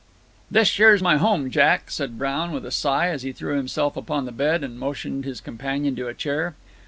"This 0.49 0.79
yer's 0.79 1.03
my 1.03 1.17
home, 1.17 1.51
Jack," 1.51 1.91
said 1.91 2.17
Brown, 2.17 2.51
with 2.53 2.65
a 2.65 2.71
sigh, 2.71 3.09
as 3.09 3.21
he 3.21 3.31
threw 3.31 3.55
himself 3.55 3.95
upon 3.95 4.25
the 4.25 4.31
bed, 4.31 4.63
and 4.63 4.79
motioned 4.79 5.25
his 5.25 5.39
companion 5.39 5.95
to 5.95 6.07
a 6.07 6.13
chair. 6.15 6.55